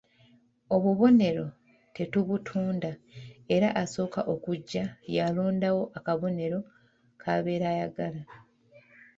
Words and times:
Obubonero 0.75 1.45
tetubutunda 1.95 2.91
era 3.55 3.69
asooka 3.81 4.19
okujja 4.33 4.83
y'alondawo 5.15 5.83
akabonero 5.97 6.59
k'abeera 7.21 7.65
ayagala. 7.73 8.21